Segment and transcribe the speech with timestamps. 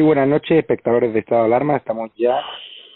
[0.00, 1.76] Buenas noches, espectadores de Estado de Alarma.
[1.76, 2.40] Estamos ya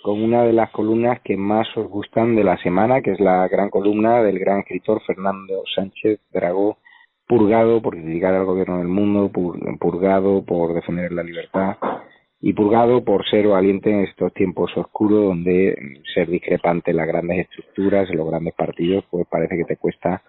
[0.02, 3.46] con una de las columnas que más os gustan de la semana, que es la
[3.48, 6.78] gran columna del gran escritor Fernando Sánchez Dragó,
[7.26, 9.30] purgado por criticar al gobierno del mundo,
[9.78, 11.76] purgado por defender la libertad
[12.40, 15.74] y purgado por ser valiente en estos tiempos oscuros donde
[16.14, 20.22] ser discrepante en las grandes estructuras, en los grandes partidos, pues parece que te cuesta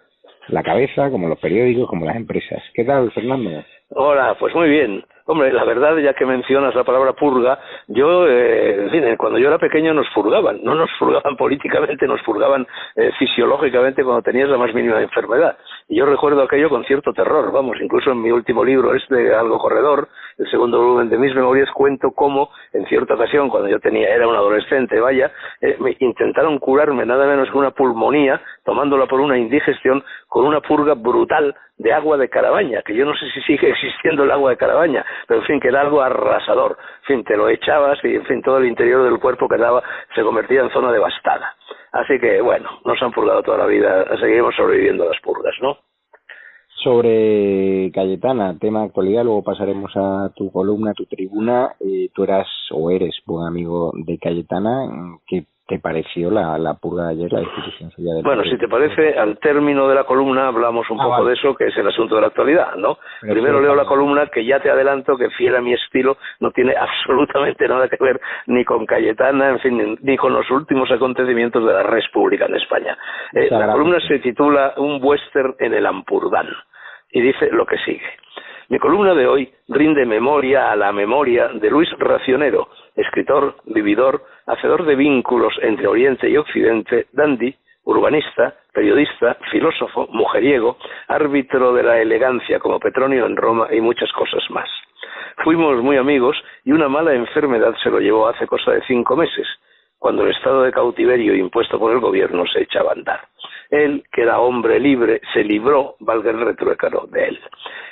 [0.48, 2.62] la cabeza, como los periódicos, como las empresas.
[2.74, 3.64] ¿Qué tal, Fernando?
[3.90, 5.04] Hola, pues muy bien.
[5.30, 9.48] Hombre, la verdad, ya que mencionas la palabra purga, yo, eh, en fin, cuando yo
[9.48, 12.66] era pequeño nos purgaban, no nos purgaban políticamente, nos purgaban
[12.96, 15.58] eh, fisiológicamente cuando tenías la más mínima enfermedad.
[15.86, 19.58] Y yo recuerdo aquello con cierto terror, vamos, incluso en mi último libro, este Algo
[19.58, 24.08] Corredor, el segundo volumen de mis memorias, cuento cómo, en cierta ocasión, cuando yo tenía,
[24.08, 29.20] era un adolescente, vaya, eh, me intentaron curarme nada menos que una pulmonía, tomándola por
[29.20, 33.40] una indigestión, con una purga brutal de agua de Carabaña, que yo no sé si
[33.42, 36.78] sigue existiendo el agua de Carabaña, pero en fin, que era algo arrasador.
[37.00, 39.82] En fin, te lo echabas y en fin, todo el interior del cuerpo quedaba,
[40.14, 41.56] se convertía en zona devastada.
[41.92, 45.78] Así que, bueno, nos han purgado toda la vida, seguimos sobreviviendo a las purgas, ¿no?
[46.82, 51.74] Sobre Cayetana, tema de actualidad, luego pasaremos a tu columna, tu tribuna.
[51.80, 55.18] Eh, tú eras o eres buen amigo de Cayetana.
[55.26, 57.42] ¿Qué te pareció la, la purga de ayer, la
[57.94, 61.34] suya Bueno, si te parece, al término de la columna hablamos un ah, poco de
[61.34, 62.96] eso, que es el asunto de la actualidad, ¿no?
[63.20, 66.74] Primero leo la columna, que ya te adelanto que fiel a mi estilo no tiene
[66.80, 71.72] absolutamente nada que ver ni con Cayetana, en fin, ni con los últimos acontecimientos de
[71.74, 72.96] la República en España.
[73.34, 76.48] Eh, la columna se titula Un western en el Ampurdán
[77.12, 78.08] y dice lo que sigue.
[78.70, 82.68] Mi columna de hoy rinde memoria a la memoria de Luis Racionero,
[82.98, 87.54] escritor, vividor, hacedor de vínculos entre Oriente y Occidente, dandy,
[87.84, 94.42] urbanista, periodista, filósofo, mujeriego, árbitro de la elegancia como Petronio en Roma y muchas cosas
[94.50, 94.68] más.
[95.44, 99.46] Fuimos muy amigos y una mala enfermedad se lo llevó hace cosa de cinco meses,
[99.98, 103.20] cuando el estado de cautiverio impuesto por el gobierno se echaba a andar.
[103.70, 107.40] Él, que era hombre libre, se libró, valga el retruécano, de él.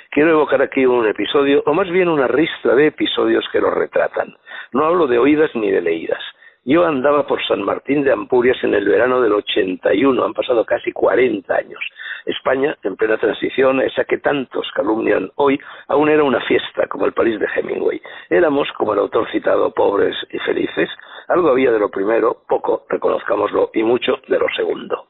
[0.09, 4.35] Quiero evocar aquí un episodio, o más bien una ristra de episodios que lo retratan.
[4.73, 6.21] No hablo de oídas ni de leídas.
[6.65, 10.91] Yo andaba por San Martín de Ampurias en el verano del 81, han pasado casi
[10.91, 11.79] 40 años.
[12.25, 17.13] España, en plena transición, esa que tantos calumnian hoy, aún era una fiesta, como el
[17.13, 18.01] París de Hemingway.
[18.29, 20.89] Éramos, como el autor citado, pobres y felices.
[21.27, 25.07] Algo había de lo primero, poco, reconozcámoslo, y mucho de lo segundo.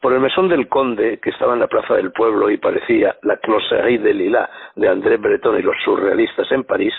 [0.00, 3.36] Por el mesón del conde, que estaba en la plaza del pueblo y parecía la
[3.36, 6.92] closerie de Lila de André Breton y los surrealistas en París,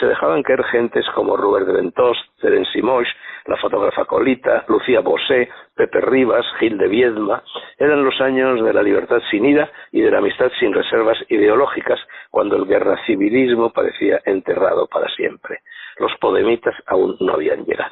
[0.00, 3.06] se dejaban caer gentes como Robert de Ventos, Terence Simoch,
[3.46, 7.44] la fotógrafa Colita, Lucía Bosé, Pepe Rivas, Gil de Viedma.
[7.78, 12.00] Eran los años de la libertad sin ira y de la amistad sin reservas ideológicas,
[12.30, 15.60] cuando el guerra civilismo parecía enterrado para siempre.
[15.98, 17.87] Los podemitas aún no habían llegado.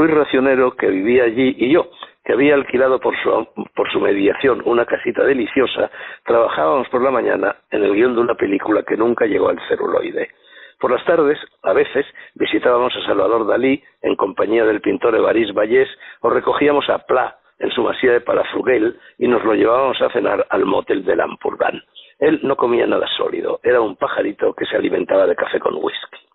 [0.00, 1.90] Luis Racionero, que vivía allí, y yo,
[2.24, 5.90] que había alquilado por su, por su mediación una casita deliciosa,
[6.24, 10.30] trabajábamos por la mañana en el guion de una película que nunca llegó al celuloide.
[10.78, 15.90] Por las tardes, a veces, visitábamos a Salvador Dalí en compañía del pintor Evariste Vallés
[16.22, 20.46] o recogíamos a Pla en su masía de Palafrugel y nos lo llevábamos a cenar
[20.48, 21.78] al motel de Lampurdan.
[22.20, 26.29] Él no comía nada sólido, era un pajarito que se alimentaba de café con whisky.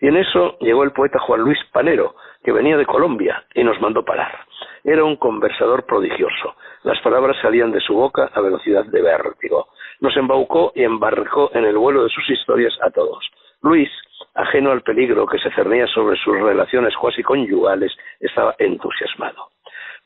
[0.00, 2.14] Y en eso llegó el poeta Juan Luis Panero,
[2.44, 4.46] que venía de Colombia y nos mandó parar.
[4.84, 6.54] Era un conversador prodigioso.
[6.84, 9.68] Las palabras salían de su boca a velocidad de vértigo.
[10.00, 13.28] Nos embaucó y embarcó en el vuelo de sus historias a todos.
[13.62, 13.90] Luis,
[14.34, 19.48] ajeno al peligro que se cernía sobre sus relaciones cuasi conyugales, estaba entusiasmado.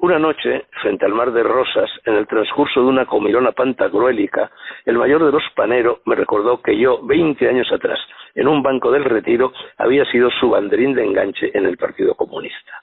[0.02, 4.50] Una noche, frente al mar de rosas, en el transcurso de una comilona pantagruélica,
[4.86, 7.98] el mayor de los Panero me recordó que yo, veinte años atrás,
[8.34, 12.82] en un banco del retiro, había sido su banderín de enganche en el Partido Comunista.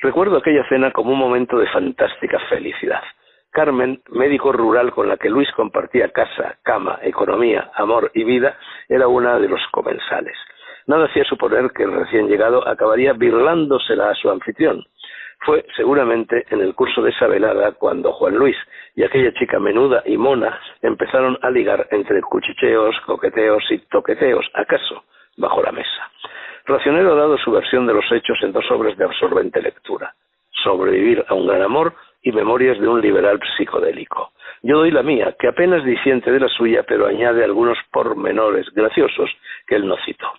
[0.00, 3.02] Recuerdo aquella cena como un momento de fantástica felicidad.
[3.50, 8.58] Carmen, médico rural con la que Luis compartía casa, cama, economía, amor y vida,
[8.90, 10.36] era una de los comensales.
[10.86, 14.84] Nada hacía suponer que el recién llegado acabaría birlándosela a su anfitrión.
[15.44, 18.56] Fue seguramente en el curso de esa velada cuando Juan Luis
[18.94, 25.02] y aquella chica menuda y mona empezaron a ligar entre cuchicheos, coqueteos y toqueteos, acaso,
[25.36, 26.10] bajo la mesa.
[26.64, 30.14] Racionero ha dado su versión de los hechos en dos obras de absorbente lectura,
[30.62, 34.30] Sobrevivir a un gran amor y Memorias de un liberal psicodélico.
[34.62, 39.28] Yo doy la mía, que apenas disiente de la suya, pero añade algunos pormenores graciosos
[39.66, 40.32] que él no citó.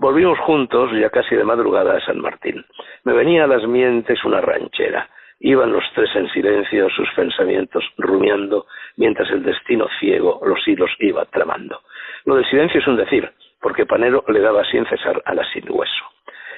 [0.00, 2.64] Volvimos juntos, ya casi de madrugada, a San Martín.
[3.04, 5.10] Me venía a las mientes una ranchera.
[5.40, 8.64] Iban los tres en silencio, sus pensamientos rumiando,
[8.96, 11.82] mientras el destino ciego los hilos iba tramando.
[12.24, 13.30] Lo del silencio es un decir,
[13.60, 16.04] porque Panero le daba sin cesar a la sin hueso.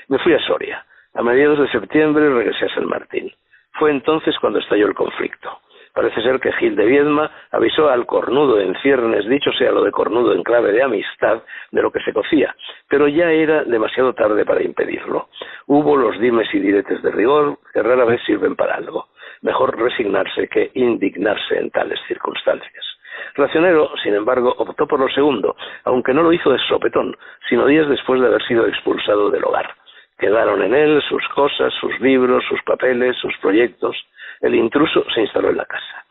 [0.07, 0.87] Me fui a Soria.
[1.15, 3.29] A mediados de septiembre regresé a San Martín.
[3.73, 5.59] Fue entonces cuando estalló el conflicto.
[5.95, 9.93] Parece ser que Gil de Viedma avisó al cornudo en ciernes, dicho sea lo de
[9.93, 12.55] cornudo en clave de amistad, de lo que se cocía,
[12.89, 15.29] pero ya era demasiado tarde para impedirlo.
[15.67, 19.09] Hubo los dimes y diretes de rigor que rara vez sirven para algo.
[19.43, 22.87] Mejor resignarse que indignarse en tales circunstancias.
[23.35, 27.17] Racionero, sin embargo, optó por lo segundo, aunque no lo hizo de sopetón,
[27.49, 29.75] sino días después de haber sido expulsado del hogar.
[30.19, 33.97] Quedaron en él sus cosas, sus libros, sus papeles, sus proyectos.
[34.43, 36.05] El intruso se instaló en la casa.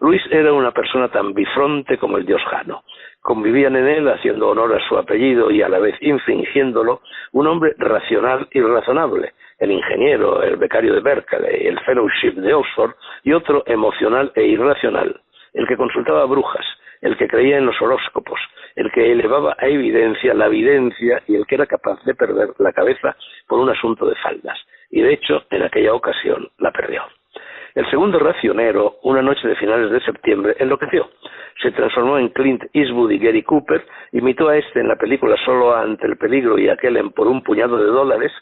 [0.00, 2.82] Luis era una persona tan bifronte como el dios Jano.
[3.22, 7.00] Convivían en él, haciendo honor a su apellido y a la vez infringiéndolo,
[7.32, 12.94] un hombre racional y razonable, el ingeniero, el becario de Berkeley, el fellowship de Oxford,
[13.22, 15.20] y otro emocional e irracional,
[15.54, 16.66] el que consultaba brujas,
[17.02, 18.40] el que creía en los horóscopos,
[18.74, 22.72] el que elevaba a evidencia la evidencia y el que era capaz de perder la
[22.72, 23.16] cabeza
[23.46, 24.58] por un asunto de faldas.
[24.90, 27.02] Y de hecho, en aquella ocasión la perdió.
[27.76, 31.10] El segundo racionero, una noche de finales de septiembre, enloqueció.
[31.60, 35.76] Se transformó en Clint Eastwood y Gary Cooper, imitó a este en la película Solo
[35.76, 38.32] ante el peligro y aquel en Por un puñado de dólares,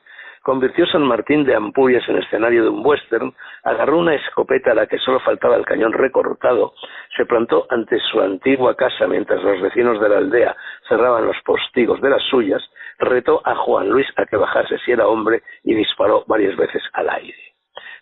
[0.44, 4.86] convirtió San Martín de Ampurias en escenario de un western, agarró una escopeta a la
[4.86, 6.72] que solo faltaba el cañón recortado,
[7.16, 10.56] se plantó ante su antigua casa mientras los vecinos de la aldea
[10.88, 12.62] cerraban los postigos de las suyas,
[13.00, 17.10] retó a Juan Luis a que bajase si era hombre y disparó varias veces al
[17.10, 17.53] aire.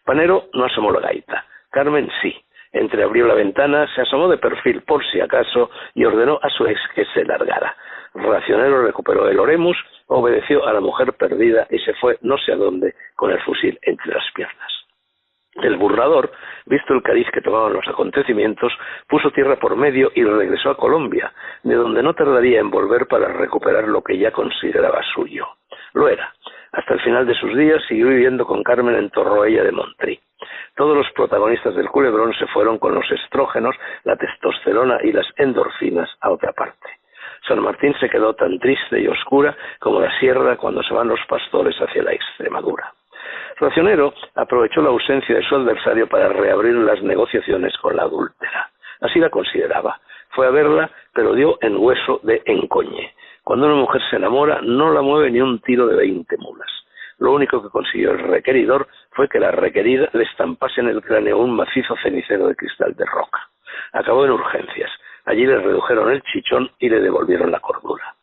[0.04, 2.34] Panero no asomó la gaita, Carmen sí.
[2.72, 6.80] Entreabrió la ventana, se asomó de perfil por si acaso y ordenó a su ex
[6.94, 7.76] que se largara.
[8.14, 12.56] Racionero recuperó el Oremus, obedeció a la mujer perdida y se fue no sé a
[12.56, 14.72] dónde con el fusil entre las piernas.
[15.56, 16.32] El burlador,
[16.64, 18.72] visto el cariz que tomaban los acontecimientos,
[19.06, 21.30] puso tierra por medio y regresó a Colombia,
[21.62, 25.46] de donde no tardaría en volver para recuperar lo que ya consideraba suyo.
[25.92, 26.32] Lo era.
[26.82, 30.18] Hasta el final de sus días siguió viviendo con Carmen en Torroella de Montrí.
[30.74, 36.10] Todos los protagonistas del culebrón se fueron con los estrógenos, la testosterona y las endorfinas
[36.20, 36.88] a otra parte.
[37.46, 41.20] San Martín se quedó tan triste y oscura como la sierra cuando se van los
[41.28, 42.92] pastores hacia la Extremadura.
[43.60, 48.70] Racionero aprovechó la ausencia de su adversario para reabrir las negociaciones con la adúltera.
[49.02, 50.00] Así la consideraba.
[50.30, 53.14] Fue a verla, pero dio en hueso de encoñe.
[53.44, 56.70] Cuando una mujer se enamora, no la mueve ni un tiro de veinte mulas.
[57.18, 61.38] Lo único que consiguió el requeridor fue que la requerida le estampase en el cráneo
[61.38, 63.48] un macizo cenicero de cristal de roca.
[63.92, 64.90] Acabó en urgencias.
[65.24, 68.14] Allí le redujeron el chichón y le devolvieron la cordura.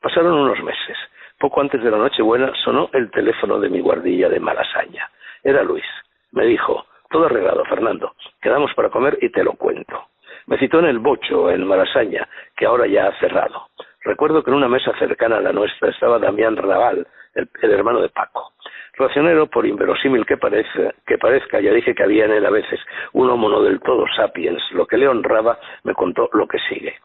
[0.00, 0.96] Pasaron unos meses.
[1.38, 5.10] Poco antes de la Nochebuena sonó el teléfono de mi guardilla de Malasaña.
[5.42, 5.84] Era Luis.
[6.32, 8.14] Me dijo, todo arreglado, Fernando.
[8.40, 10.06] Quedamos para comer y te lo cuento.
[10.46, 13.68] Me citó en el Bocho, en Malasaña, que ahora ya ha cerrado.
[14.02, 18.08] Recuerdo que en una mesa cercana a la nuestra estaba Damián Raval, el, hermano de
[18.08, 18.52] Paco.
[18.94, 22.80] Racionero, por inverosímil que parezca, que parezca, ya dije que había en él a veces
[23.12, 24.62] un homo del todo sapiens.
[24.72, 26.96] Lo que le honraba me contó lo que sigue.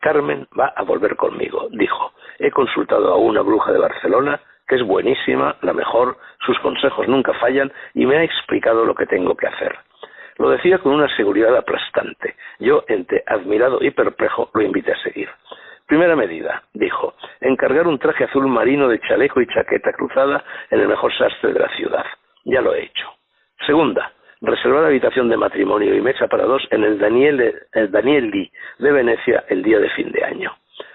[0.00, 2.12] Carmen va a volver conmigo, dijo.
[2.38, 7.32] He consultado a una bruja de Barcelona, que es buenísima, la mejor, sus consejos nunca
[7.34, 9.76] fallan, y me ha explicado lo que tengo que hacer.
[10.38, 12.36] Lo decía con una seguridad aplastante.
[12.58, 15.30] Yo, entre admirado y perplejo, lo invité a seguir.
[15.86, 20.88] Primera medida, dijo, encargar un traje azul marino de chaleco y chaqueta cruzada en el
[20.88, 22.04] mejor sastre de la ciudad.
[22.44, 23.08] Ya lo he hecho.
[23.64, 28.50] Segunda, reservar habitación de matrimonio y mesa para dos en el Daniel, el Danieli
[28.80, 30.52] de Venecia el día de fin de año.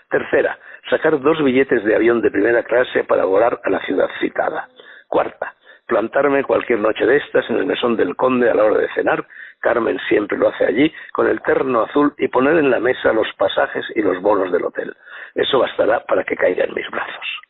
[0.10, 4.68] Tercera, sacar dos billetes de avión de primera clase para volar a la ciudad citada.
[5.08, 5.56] Cuarta,
[5.88, 9.26] plantarme cualquier noche de estas en el mesón del conde a la hora de cenar,
[9.62, 13.32] Carmen siempre lo hace allí, con el terno azul y poner en la mesa los
[13.38, 14.96] pasajes y los bonos del hotel.
[15.36, 17.41] Eso bastará para que caiga en mis brazos.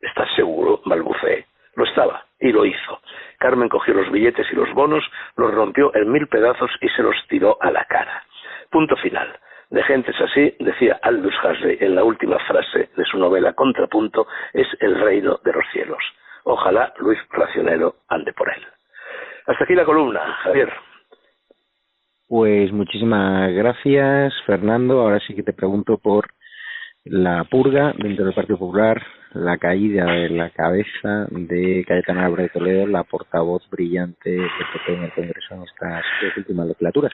[0.00, 0.82] ¿Estás seguro?
[0.84, 1.46] balbuceé.
[1.76, 3.00] Lo estaba, y lo hizo.
[3.38, 5.04] Carmen cogió los billetes y los bonos,
[5.36, 8.22] los rompió en mil pedazos y se los tiró a la cara.
[8.70, 9.38] Punto final.
[9.70, 14.68] De gentes así, decía Aldous Huxley en la última frase de su novela Contrapunto, es
[14.80, 16.04] el reino de los cielos.
[16.44, 18.64] Ojalá Luis Racionero ande por él.
[19.46, 20.72] Hasta aquí la columna, Javier.
[22.26, 25.00] Pues muchísimas gracias, Fernando.
[25.00, 26.26] Ahora sí que te pregunto por
[27.04, 29.02] la purga dentro del Partido Popular,
[29.34, 34.94] la caída de la cabeza de Cayetana Álvarez de Toledo, la portavoz brillante del PP
[34.94, 37.12] en el Congreso en estas dos últimas legislaturas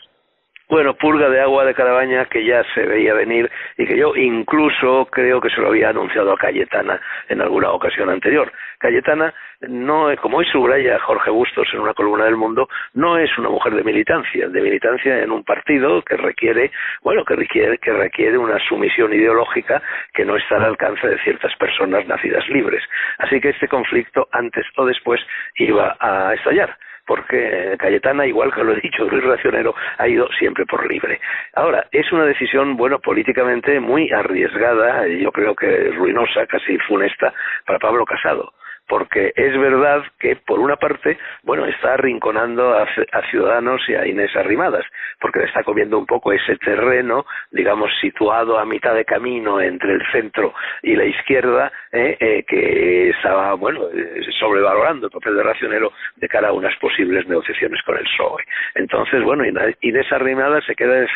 [0.70, 5.06] bueno, purga de agua de Carabaña que ya se veía venir y que yo incluso
[5.10, 8.52] creo que se lo había anunciado a Cayetana en alguna ocasión anterior.
[8.78, 9.34] Cayetana
[9.68, 13.74] no, como hoy subraya Jorge Bustos en una columna del Mundo, no es una mujer
[13.74, 16.70] de militancia, de militancia en un partido que requiere,
[17.02, 19.82] bueno, que requiere, que requiere una sumisión ideológica
[20.14, 22.82] que no está al alcance de ciertas personas nacidas libres.
[23.18, 25.20] Así que este conflicto, antes o después,
[25.56, 26.76] iba a estallar
[27.10, 31.20] porque Cayetana, igual que lo he dicho, Luis Racionero ha ido siempre por libre.
[31.54, 37.34] Ahora, es una decisión, bueno, políticamente muy arriesgada, y yo creo que ruinosa, casi funesta,
[37.66, 38.52] para Pablo Casado
[38.90, 42.88] porque es verdad que por una parte, bueno, está arrinconando a,
[43.30, 44.84] Ciudadanos y a Inés Arrimadas,
[45.20, 49.92] porque le está comiendo un poco ese terreno, digamos, situado a mitad de camino entre
[49.92, 50.52] el centro
[50.82, 56.28] y la izquierda, eh, eh, que estaba, bueno, eh, sobrevalorando el papel de Racionero de
[56.28, 58.44] cara a unas posibles negociaciones con el PSOE.
[58.76, 59.44] Entonces, bueno,
[59.80, 61.06] Inés Arrimadas se queda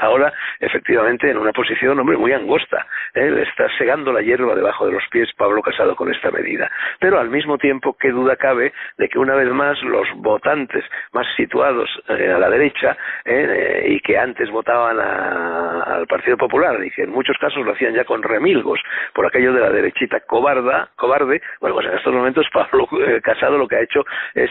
[0.00, 2.86] ahora efectivamente en una posición, hombre, muy angosta.
[3.14, 6.70] Le está segando la hierba debajo de los pies Pablo Casado con esta medida.
[6.98, 11.26] Pero al mismo tiempo, qué duda cabe de que una vez más los votantes más
[11.36, 17.02] situados eh, a la derecha eh, y que antes votaban al Partido Popular y que
[17.02, 18.80] en muchos casos lo hacían ya con remilgos
[19.14, 23.58] por aquello de la derechita cobarda, cobarde, bueno, pues en estos momentos Pablo eh, Casado
[23.58, 24.04] lo que ha hecho
[24.34, 24.50] es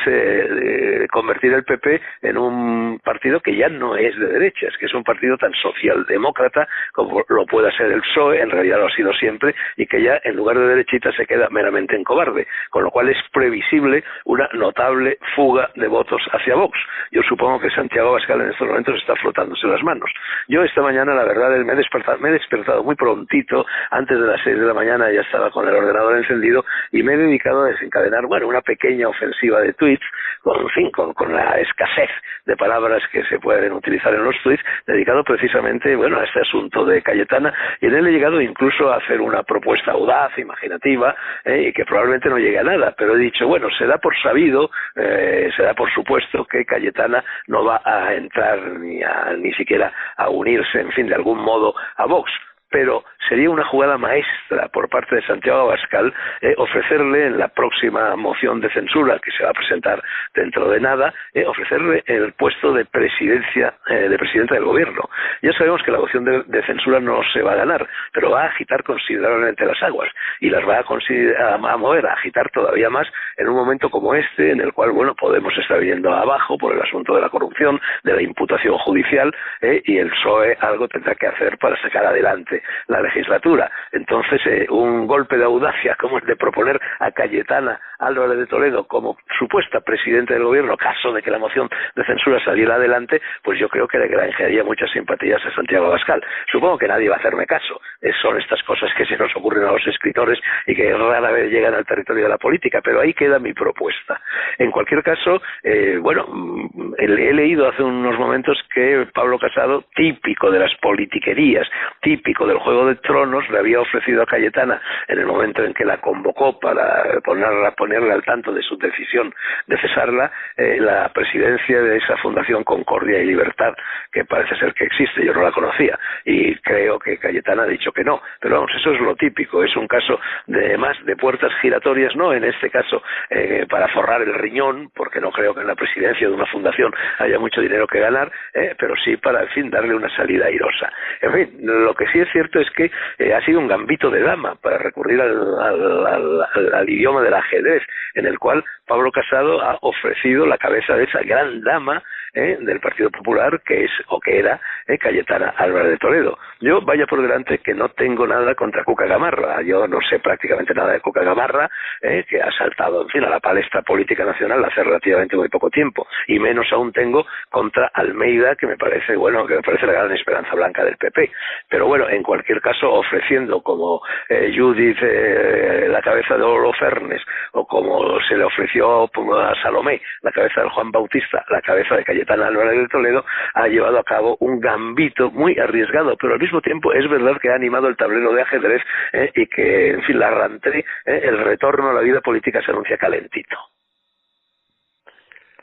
[1.09, 5.03] convertir el PP en un partido que ya no es de derechas, que es un
[5.03, 9.55] partido tan socialdemócrata como lo pueda ser el PSOE, en realidad lo ha sido siempre,
[9.77, 12.47] y que ya en lugar de derechita se queda meramente en cobarde.
[12.69, 16.77] con lo cual es previsible una notable fuga de votos hacia Vox.
[17.11, 20.09] Yo supongo que Santiago Abascal en estos momentos está frotándose las manos.
[20.47, 24.25] Yo esta mañana, la verdad, me he despertado, me he despertado muy prontito, antes de
[24.25, 27.63] las seis de la mañana ya estaba con el ordenador encendido y me he dedicado
[27.63, 30.05] a desencadenar, bueno, una pequeña ofensiva de tweets,
[30.41, 32.09] con, fin, con, con la escasez
[32.45, 36.85] de palabras que se pueden utilizar en los tweets, dedicado precisamente, bueno, a este asunto
[36.85, 41.15] de Cayetana, y en él he llegado incluso a hacer una propuesta audaz, imaginativa,
[41.45, 44.15] eh, y que probablemente no llegue a nada, pero he dicho, bueno, se da por
[44.21, 49.53] sabido, eh, se da por supuesto que Cayetana no va a entrar ni, a, ni
[49.53, 52.31] siquiera a unirse, en fin, de algún modo a Vox
[52.73, 56.11] pero sería una jugada maestra por parte de Santiago Abascal
[56.41, 60.01] eh, ofrecerle en la próxima moción de censura que se va a presentar
[60.33, 65.07] dentro de nada, eh, ofrecerle el puesto de presidencia eh, de presidente del gobierno.
[65.43, 68.47] Ya sabemos que la moción de, censura no se va a ganar, pero va a
[68.47, 73.49] agitar considerablemente las aguas y las va a, a, mover, a agitar todavía más en
[73.49, 77.13] un momento como este, en el cual bueno podemos estar viendo abajo por el asunto
[77.13, 81.79] de la corrupción, de la imputación judicial y el PSOE algo tendrá que hacer para
[81.81, 83.71] sacar adelante la legislatura.
[83.91, 88.85] Entonces, eh, un golpe de audacia como el de proponer a Cayetana Álvarez de Toledo
[88.85, 93.59] como supuesta presidenta del gobierno, caso de que la moción de censura saliera adelante, pues
[93.59, 96.23] yo creo que le granjearía muchas simpatías a Santiago Abascal.
[96.51, 97.79] Supongo que nadie va a hacerme caso.
[98.21, 101.73] son estas cosas que se nos ocurren a los escritores y que rara vez llegan
[101.73, 104.21] al territorio de la política, pero ahí queda mi propuesta.
[104.57, 110.51] En cualquier caso, eh, bueno, mm, he leído hace unos momentos que Pablo Casado, típico
[110.51, 111.67] de las politiquerías,
[112.01, 115.85] típico del Juego de Tronos, le había ofrecido a Cayetana en el momento en que
[115.85, 119.33] la convocó para ponerla, ponerle al tanto de su decisión
[119.67, 123.73] de cesarla, eh, la presidencia de esa Fundación Concordia y Libertad,
[124.11, 127.91] que parece ser que existe, yo no la conocía, y creo que Cayetana ha dicho
[127.91, 131.51] que no, pero vamos, eso es lo típico, es un caso de más de puertas
[131.61, 135.67] giratorias, no en este caso eh, para forrar el riñón, porque no creo que en
[135.67, 139.49] la presidencia de una fundación haya mucho dinero que ganar, eh, pero sí para, en
[139.49, 140.91] fin, darle una salida airosa.
[141.21, 144.21] En fin, lo que sí es cierto es que eh, ha sido un gambito de
[144.21, 147.82] dama para recurrir al, idioma del ajedrez,
[148.15, 152.57] en el cual Pablo Casado ha ofrecido la cabeza de esa gran dama ¿eh?
[152.59, 154.97] del Partido Popular, que es o que era ¿eh?
[154.97, 156.37] Cayetana Álvarez de Toledo.
[156.59, 160.73] Yo vaya por delante que no tengo nada contra Cuca Gamarra, yo no sé prácticamente
[160.73, 161.69] nada de Cuca Gamarra,
[162.01, 162.25] ¿eh?
[162.27, 166.07] que ha saltado, en fin, a la palestra política nacional hace relativamente muy poco tiempo,
[166.27, 170.11] y menos aún tengo contra Almeida, que me parece, bueno, que me parece la gran
[170.11, 171.31] esperanza blanca del PP.
[171.69, 176.43] Pero bueno, en cualquier caso, ofreciendo como eh, Judith la cabeza de
[176.79, 181.95] Fernes o como se le ofreció a Salomé la cabeza de Juan Bautista, la cabeza
[181.95, 186.39] de Cayetana Álvarez de Toledo ha llevado a cabo un gambito muy arriesgado, pero al
[186.39, 188.81] mismo tiempo es verdad que ha animado el tablero de ajedrez
[189.13, 192.71] eh, y que, en fin, la rentrée, eh, el retorno a la vida política se
[192.71, 193.57] anuncia calentito.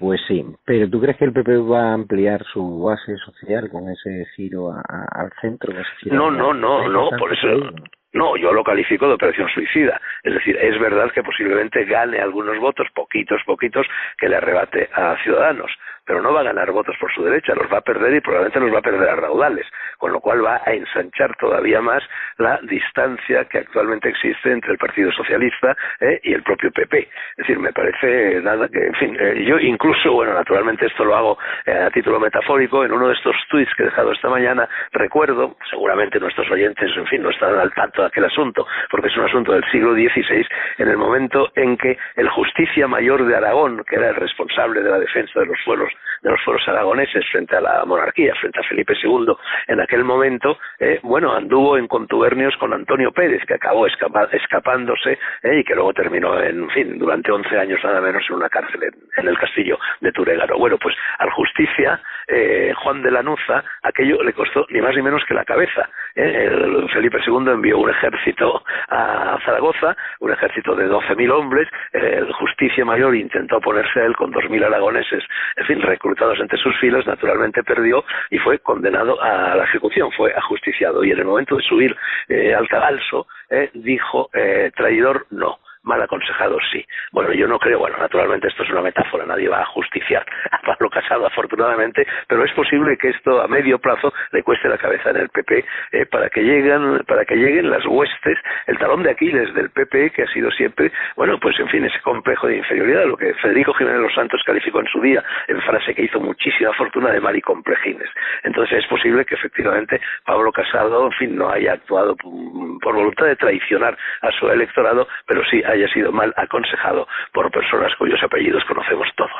[0.01, 3.90] Pues sí, pero ¿tú crees que el PP va a ampliar su base social con
[3.90, 5.75] ese giro al centro?
[6.07, 7.70] no, no, no, no, por eso...
[8.12, 10.01] No, yo lo califico de operación suicida.
[10.25, 13.87] Es decir, es verdad que posiblemente gane algunos votos, poquitos, poquitos,
[14.18, 15.70] que le arrebate a Ciudadanos
[16.07, 18.61] pero no va a ganar votos por su derecha, los va a perder y probablemente
[18.61, 19.67] los va a perder a raudales,
[19.99, 22.03] con lo cual va a ensanchar todavía más
[22.39, 26.99] la distancia que actualmente existe entre el Partido Socialista eh, y el propio PP.
[26.99, 31.17] Es decir, me parece nada que, en fin, eh, yo incluso, bueno, naturalmente esto lo
[31.17, 34.69] hago eh, a título metafórico, en uno de estos tweets que he dejado esta mañana,
[34.93, 39.17] recuerdo, seguramente nuestros oyentes, en fin, no están al tanto de aquel asunto, porque es
[39.17, 40.47] un asunto del siglo XVI,
[40.79, 44.91] en el momento en que el Justicia Mayor de Aragón, que era el responsable de
[44.91, 48.63] la defensa de los pueblos de los foros aragoneses frente a la monarquía, frente a
[48.65, 49.33] Felipe II
[49.69, 55.59] en aquel momento, eh, bueno, anduvo en contubernios con Antonio Pérez, que acabó escapándose eh,
[55.59, 58.83] y que luego terminó, en fin, durante 11 años nada menos en una cárcel
[59.17, 60.59] en, el castillo de Turegaro.
[60.59, 65.23] Bueno, pues al justicia, eh, Juan de Lanuza, aquello le costó ni más ni menos
[65.27, 65.89] que la cabeza.
[66.15, 72.85] El Felipe II envió un ejército a Zaragoza, un ejército de 12.000 hombres, el justicia
[72.85, 75.25] mayor intentó ponerse a él con 2.000 aragoneses,
[75.57, 80.33] en fin, reclutados entre sus filas, naturalmente perdió y fue condenado a la ejecución, fue
[80.35, 81.05] ajusticiado.
[81.05, 81.97] Y en el momento de subir
[82.29, 86.85] eh, al cabalso, eh, dijo, eh, traidor, no mal aconsejado sí.
[87.12, 90.59] Bueno, yo no creo, bueno, naturalmente esto es una metáfora, nadie va a justiciar a
[90.59, 95.11] Pablo Casado, afortunadamente, pero es posible que esto a medio plazo le cueste la cabeza
[95.11, 99.11] en el PP eh, para que lleguen, para que lleguen las huestes, el talón de
[99.11, 103.07] Aquiles del PP que ha sido siempre, bueno, pues en fin, ese complejo de inferioridad,
[103.07, 106.73] lo que Federico Jiménez Los Santos calificó en su día en frase que hizo muchísima
[106.75, 108.09] fortuna de maricomplejines.
[108.45, 113.37] Entonces es posible que efectivamente Pablo Casado, en fin, no haya actuado por voluntad de
[113.37, 119.09] traicionar a su electorado, pero sí haya sido mal aconsejado por personas cuyos apellidos conocemos
[119.17, 119.31] todos.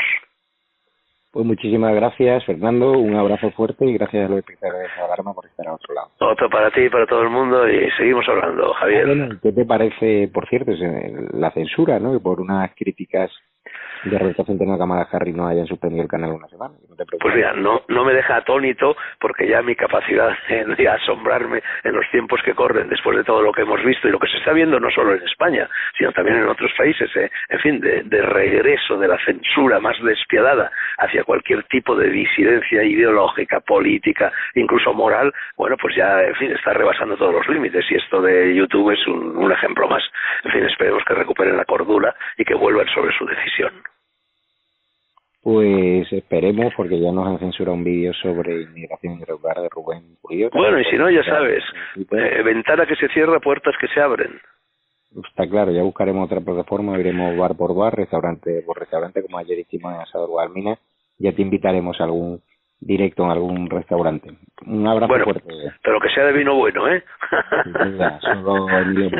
[1.33, 2.91] Pues muchísimas gracias, Fernando.
[2.91, 6.11] Un abrazo fuerte y gracias a los espectadores de Alarma por estar a otro lado.
[6.19, 9.39] Otro para ti y para todo el mundo y seguimos hablando, Javier.
[9.41, 10.73] ¿Qué te parece, por cierto,
[11.33, 12.19] la censura, ¿no?
[12.21, 13.31] Por unas críticas
[14.05, 16.75] de rechazo interno a Kamala Harris no hayan suspendido el canal una semana.
[17.21, 22.09] pues mira, no, no me deja atónito porque ya mi capacidad de asombrarme en los
[22.11, 24.53] tiempos que corren después de todo lo que hemos visto y lo que se está
[24.53, 28.23] viendo no solo en España, sino también en otros países, eh, en fin, de, de
[28.23, 35.33] regreso de la censura más despiadada hacia cualquier tipo de disidencia ideológica, política, incluso moral,
[35.57, 39.07] bueno, pues ya, en fin, está rebasando todos los límites y esto de YouTube es
[39.07, 40.03] un ejemplo más.
[40.45, 43.90] En fin, esperemos que recuperen la cordura y que vuelvan sobre su decisión.
[45.43, 50.51] Pues esperemos, porque ya nos han censurado un vídeo sobre inmigración irregular de Rubén Pulido.
[50.53, 51.65] Bueno, y si no, ya sabes,
[51.97, 54.39] eh, ventana que se cierra, puertas que se abren.
[55.17, 59.59] Está claro, ya buscaremos otra plataforma, iremos bar por bar, restaurante por restaurante, como ayer
[59.59, 60.79] hicimos en Asador Guadalmina.
[61.19, 62.43] Ya te invitaremos a algún
[62.79, 64.31] directo en algún restaurante.
[64.67, 65.53] Un abrazo bueno, fuerte.
[65.83, 67.03] Pero que sea de vino bueno, ¿eh?
[67.67, 69.11] Venga, solo el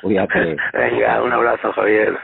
[0.00, 0.56] Cuídate.
[0.72, 2.16] Venga, un abrazo, Javier.